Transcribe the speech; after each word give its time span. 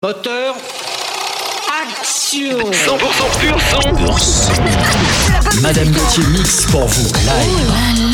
Moteur. 0.00 0.54
Action 1.82 2.70
100% 2.70 3.40
pur 3.40 3.58
son. 3.68 5.60
Madame 5.60 5.90
Gauthier 5.90 6.22
mix 6.28 6.66
pour 6.66 6.86
vous 6.86 7.12
live. 7.24 8.07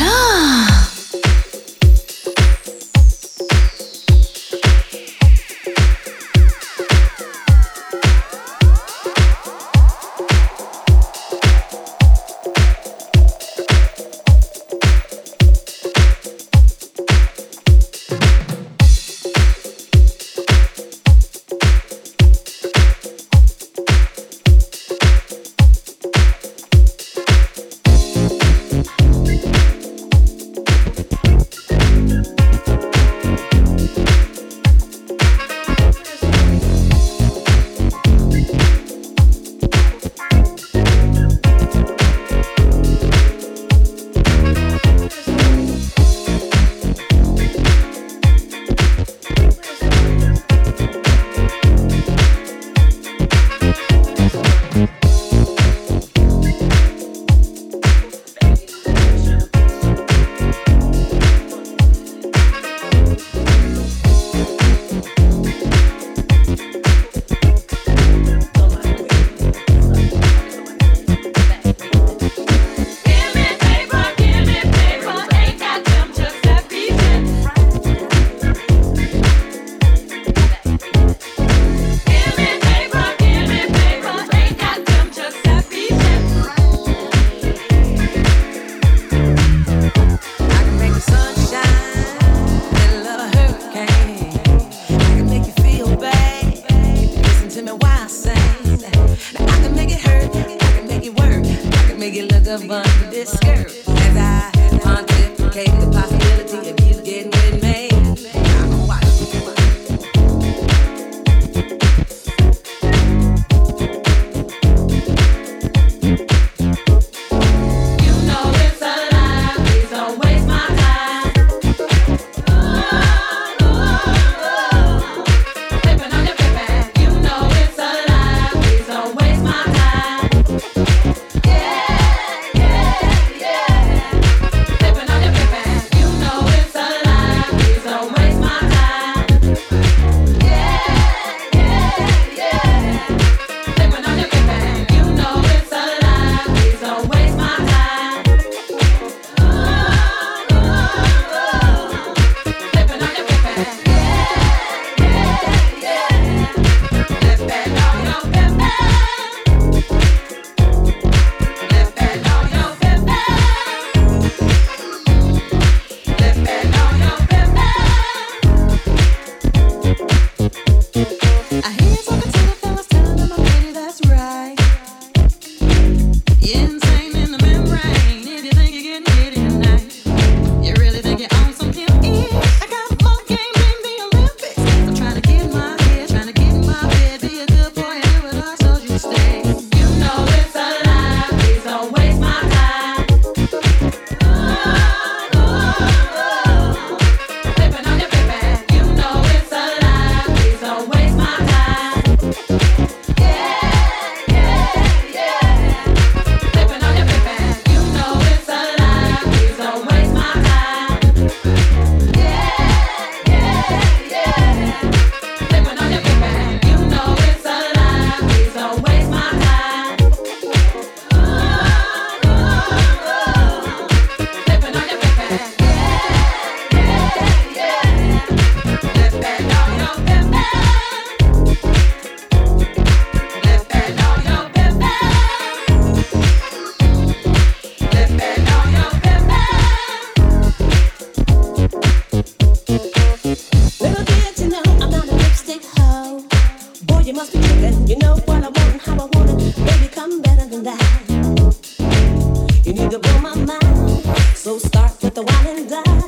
desire. 255.65 256.04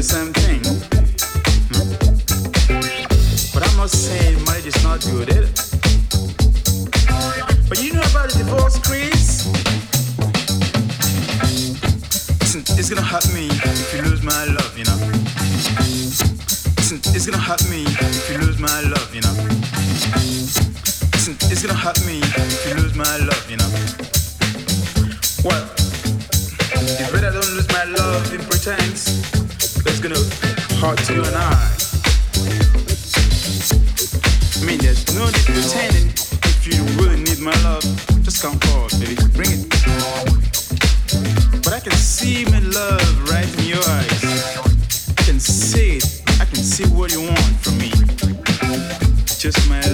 the 0.00 0.06
same 0.06 0.32
thing. 0.32 0.60
Hmm. 1.76 1.92
But 3.52 3.68
I'm 3.68 3.76
not 3.76 3.90
saying 3.90 4.42
marriage 4.46 4.64
is 4.64 4.82
not 4.82 5.02
good 5.02 5.28
either. 5.28 5.52
But 7.68 7.82
you 7.82 7.92
know 7.92 8.00
about 8.08 8.30
the 8.30 8.38
divorce, 8.38 8.78
Chris? 8.80 9.44
Listen, 12.40 12.62
it's 12.78 12.88
gonna 12.88 13.02
hurt 13.02 13.28
me 13.34 13.48
if 13.52 13.92
you 13.94 14.00
lose 14.08 14.22
my 14.22 14.44
love, 14.46 14.72
you 14.78 14.84
know. 14.84 14.96
Listen, 16.80 16.98
it's 17.12 17.26
gonna 17.26 17.36
hurt 17.36 17.68
me 17.68 17.84
if 17.84 18.30
you 18.30 18.38
lose 18.38 18.58
my 18.58 18.80
love, 18.80 19.14
you 19.14 19.20
know. 19.20 19.36
Listen, 21.12 21.36
it's 21.52 21.60
gonna 21.60 21.76
hurt 21.76 22.00
me 22.06 22.20
if 22.24 22.66
you 22.66 22.74
lose 22.74 22.94
my 22.94 23.16
love, 23.18 23.50
you 23.50 23.58
know. 23.58 23.59
heart 30.80 30.98
to 30.98 31.12
you 31.12 31.20
and 31.22 31.36
I. 31.36 31.52
I 34.56 34.64
mean, 34.64 34.78
there's 34.78 35.04
no 35.14 35.26
need 35.26 35.44
pretending. 35.44 36.08
If 36.08 36.66
you 36.66 36.80
really 36.96 37.22
need 37.22 37.38
my 37.38 37.52
love, 37.62 37.84
just 38.24 38.40
come 38.40 38.58
forward, 38.60 38.90
baby. 38.98 39.20
Bring 39.36 39.52
it. 39.52 39.68
But 41.62 41.74
I 41.74 41.80
can 41.80 41.92
see 41.92 42.46
my 42.46 42.60
love 42.60 43.30
right 43.30 43.44
in 43.58 43.64
your 43.68 43.84
eyes. 43.92 44.24
I 45.18 45.22
can 45.28 45.38
see 45.38 45.98
it. 45.98 46.22
I 46.40 46.46
can 46.46 46.56
see 46.56 46.88
what 46.88 47.12
you 47.12 47.28
want 47.28 47.56
from 47.60 47.76
me. 47.76 47.90
Just 49.36 49.60
my 49.68 49.84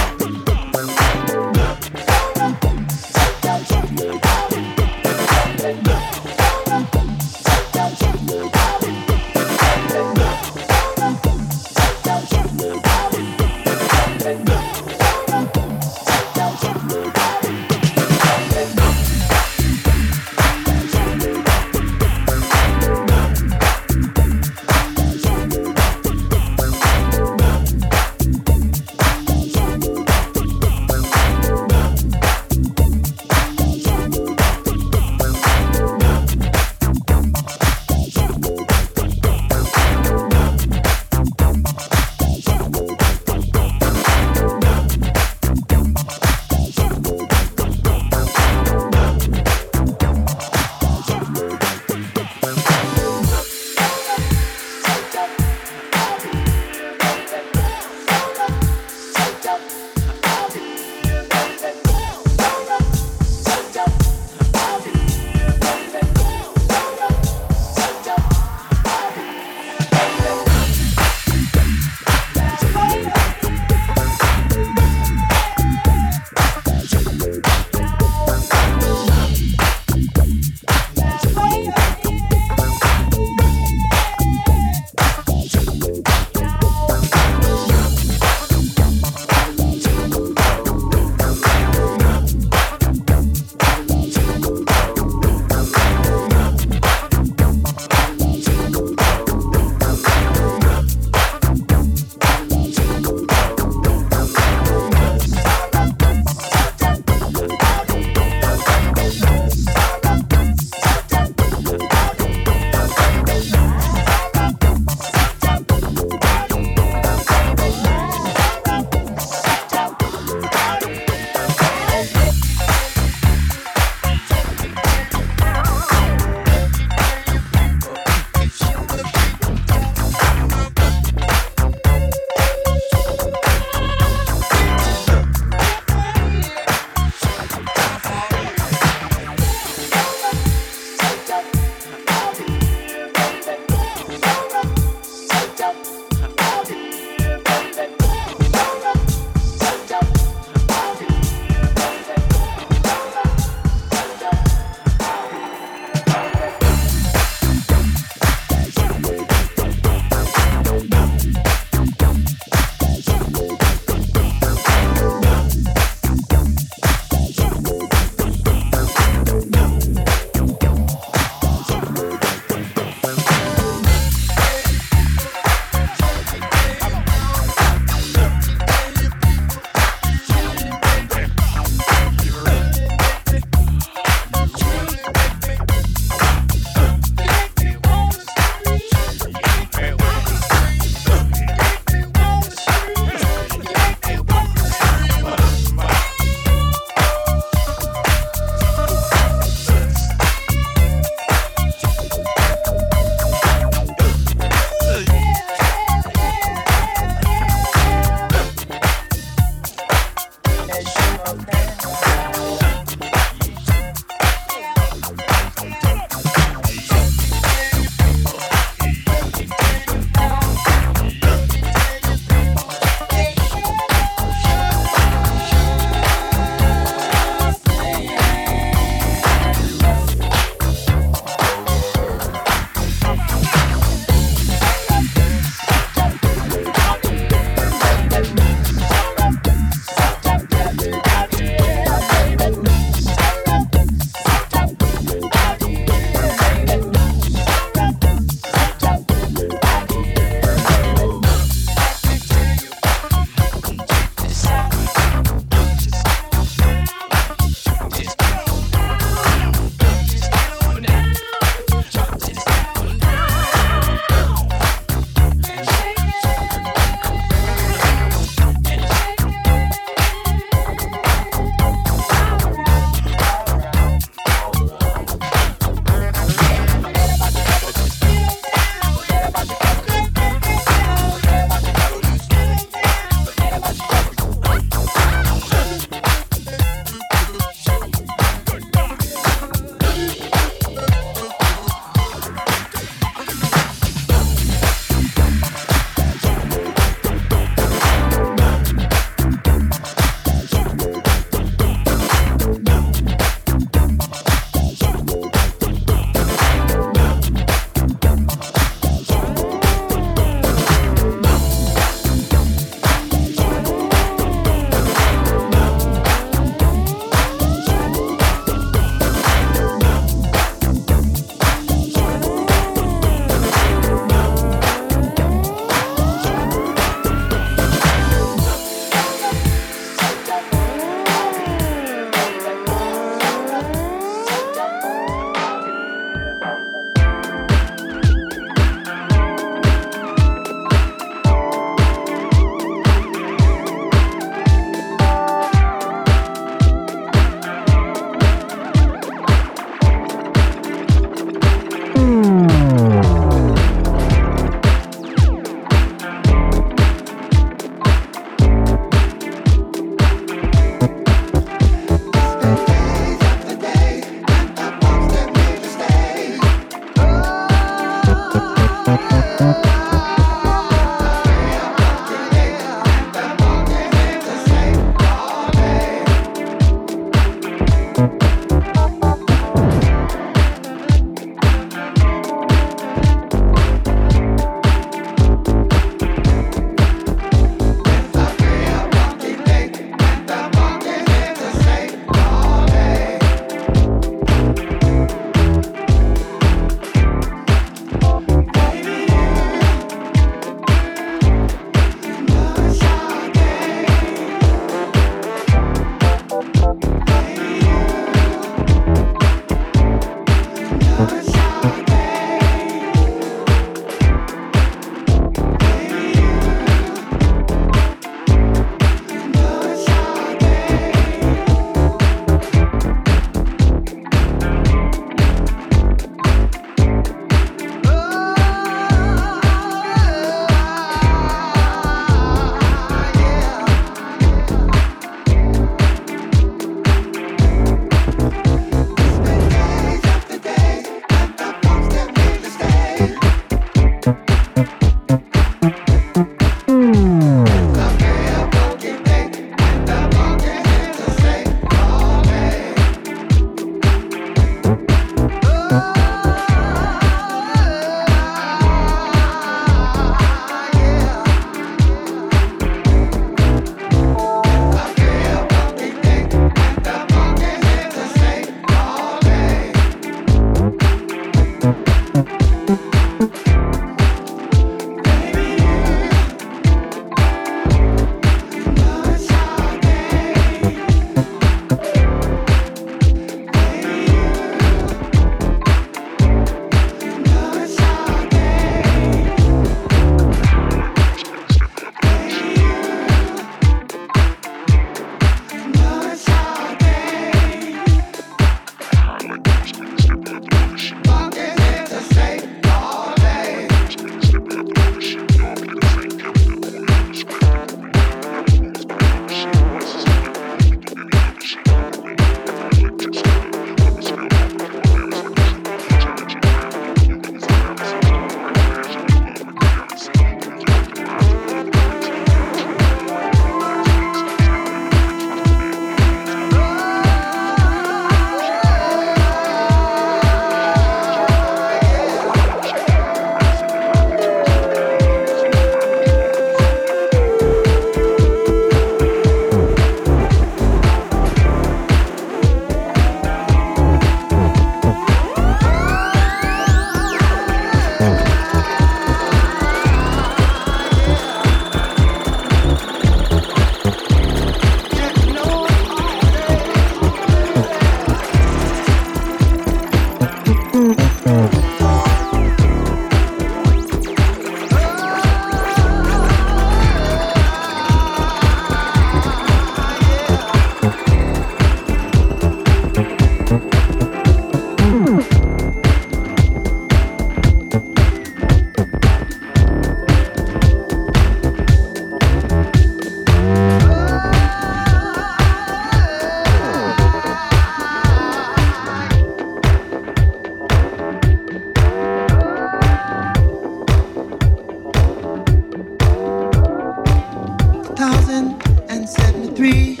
get 599.61 600.00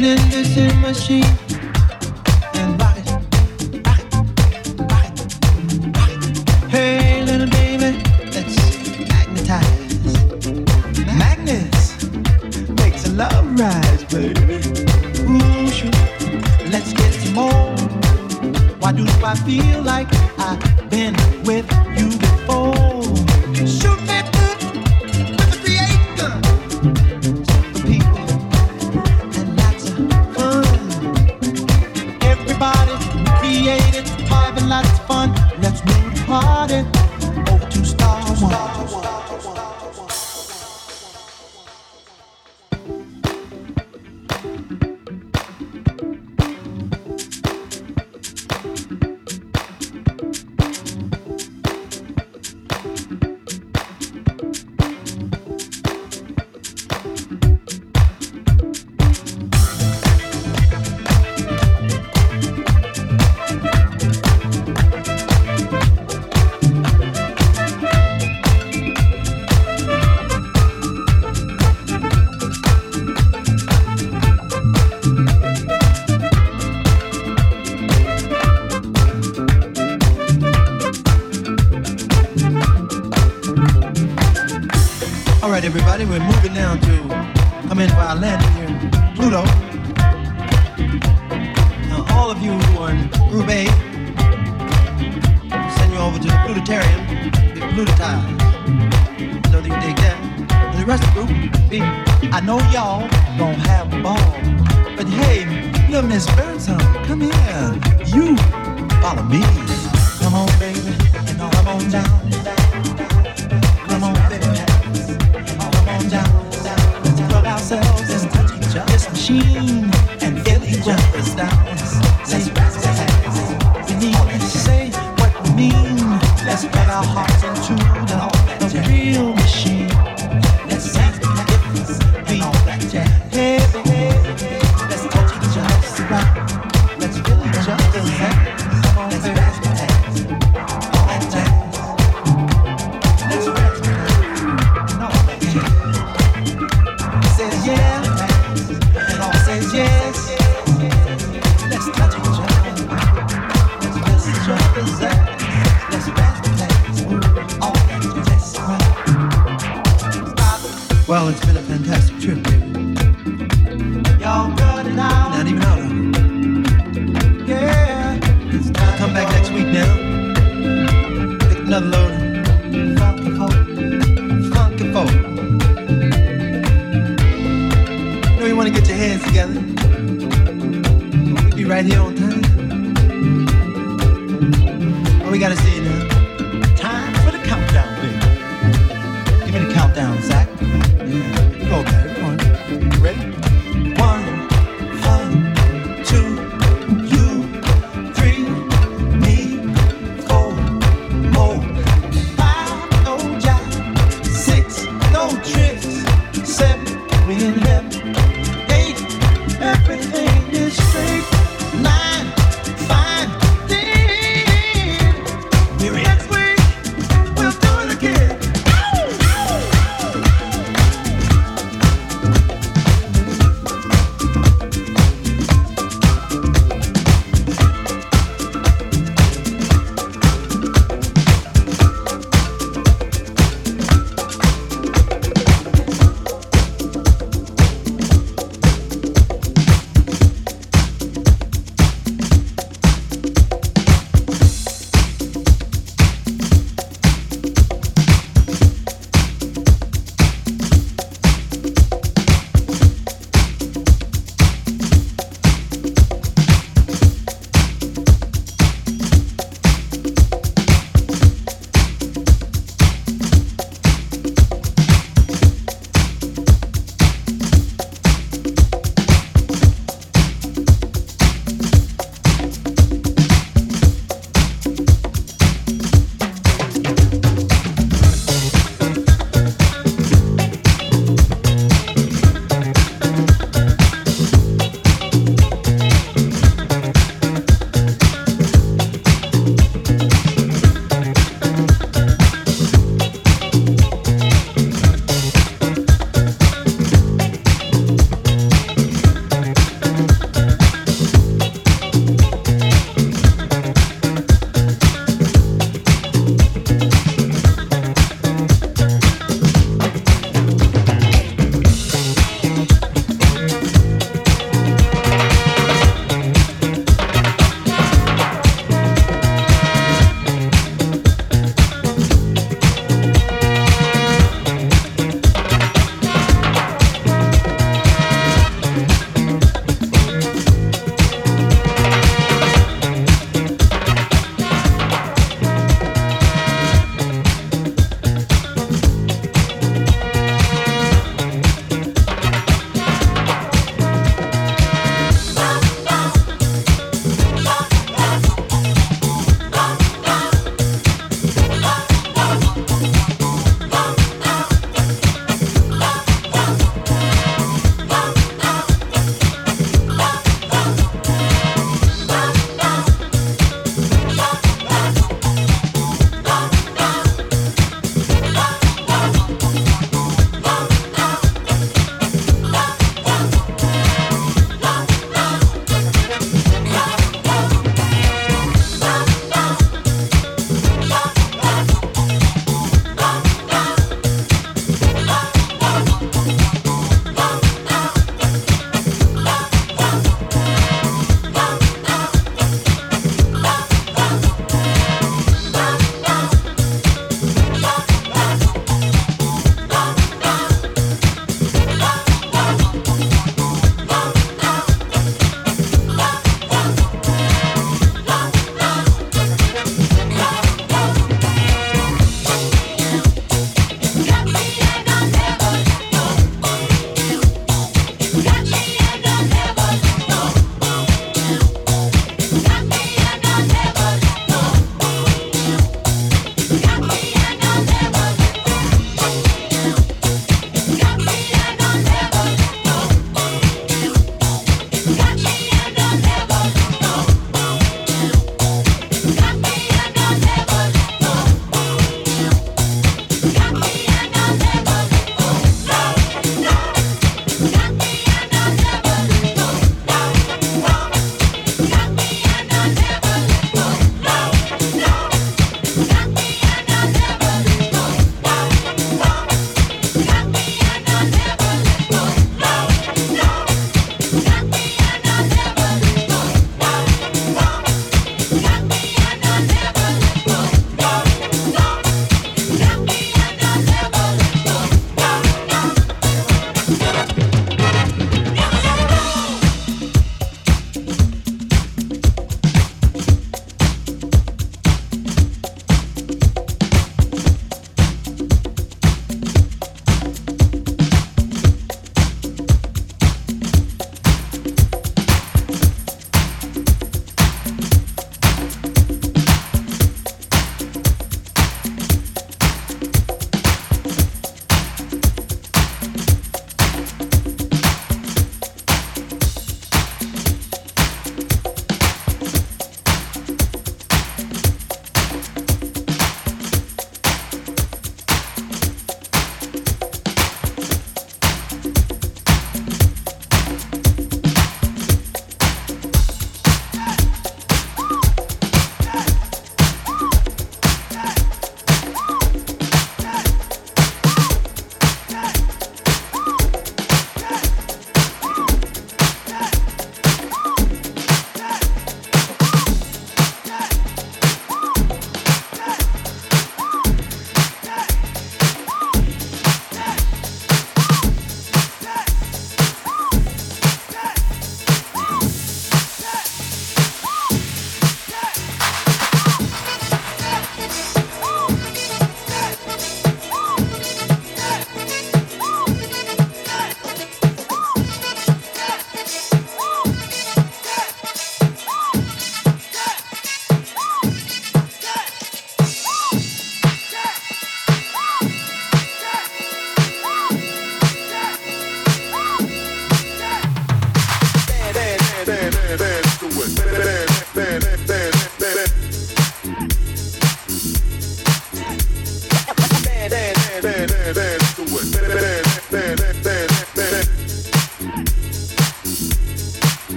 In 0.00 0.16
this 0.30 0.56
machine. 0.80 1.49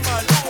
man. 0.00 0.47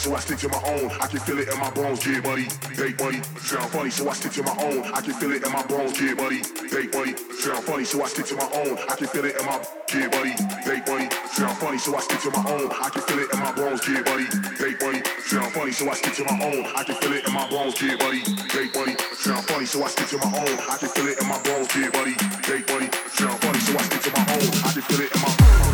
So 0.00 0.16
I 0.16 0.20
stick 0.20 0.38
to 0.38 0.48
my 0.48 0.58
own. 0.64 0.90
I 1.00 1.06
can 1.06 1.20
feel 1.20 1.38
it 1.38 1.48
in 1.48 1.58
my 1.60 1.70
bones, 1.70 2.06
yeah, 2.06 2.18
buddy. 2.18 2.48
Hey, 2.74 2.92
buddy, 2.92 3.20
sound 3.38 3.70
funny, 3.70 3.90
so 3.90 4.08
I 4.08 4.14
stick 4.14 4.32
to 4.32 4.42
my 4.42 4.56
own. 4.58 4.82
I 4.94 5.00
can 5.00 5.12
feel 5.12 5.30
it 5.32 5.44
in 5.44 5.52
my, 5.52 5.62
bones, 5.66 6.00
yeah, 6.00 6.14
buddy. 6.14 6.40
Hey, 6.70 6.86
buddy, 6.86 7.16
sound 7.36 7.64
funny, 7.64 7.84
so 7.84 8.02
I 8.02 8.08
stick 8.08 8.26
to 8.26 8.36
my 8.36 8.48
own. 8.54 8.78
I 8.88 8.96
can 8.96 9.08
feel 9.08 9.24
it 9.24 9.38
in 9.38 9.44
my 9.44 9.52
bones, 9.52 10.00
yeah, 10.00 10.00
buddy. 10.00 10.24
Hey, 10.64 10.80
buddy, 10.80 11.08
sound 11.28 11.56
funny, 11.58 11.78
so 11.78 11.96
I 11.96 12.00
stick 12.00 12.20
to 12.20 12.30
my 12.30 12.44
own. 12.50 12.70
I 12.72 12.88
can 12.88 13.02
feel 13.02 13.18
it 13.18 13.32
in 13.32 13.42
my 13.42 13.52
bones, 13.52 13.86
yeah, 13.86 14.02
buddy. 14.02 14.24
Hey, 14.56 14.74
buddy, 14.74 15.02
sound 15.20 15.52
funny, 15.52 15.72
so 15.72 15.90
I 15.90 15.94
stick 15.94 16.14
to 16.16 16.24
my 16.24 16.42
own. 16.42 16.64
I 16.66 16.82
can 16.82 16.94
feel 16.96 17.12
it 17.12 17.28
in 17.28 17.32
my 17.32 17.48
bones, 17.50 17.82
yeah, 17.82 17.96
buddy. 17.96 18.20
Hey, 18.50 18.68
buddy, 18.72 18.96
sound 19.14 19.44
funny, 19.44 19.66
so 19.66 19.78
I 19.84 19.88
stick 19.88 20.08
to 20.08 20.18
my 20.18 20.38
own. 20.38 20.58
I 20.68 20.76
can 20.78 20.88
feel 20.92 21.06
it 21.06 21.20
in 21.20 21.28
my 21.28 21.40
sit 24.00 24.12
around 24.14 24.30
when 24.30 24.40
you're 24.70 24.82
feeling 24.82 25.10
low. 25.10 25.10
Come 25.10 25.18
on, 25.18 25.18
y'all, 25.20 25.30
and 25.30 25.30
party 25.30 25.30
down. 25.30 25.30
It's 25.30 25.48
the 25.48 25.64
only 25.64 25.69